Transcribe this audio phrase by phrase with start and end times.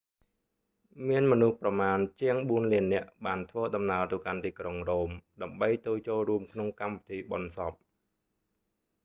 [1.07, 5.09] មានមនុស្សប្រមាណជាងបួនលាននាក់បានធ្វើដំណើរទៅកាន់ទីក្រុង រ៉ូម
[5.43, 7.73] ដើម្បីទៅចូលរួមក្នុងកម្មវិធីបុណ្យសព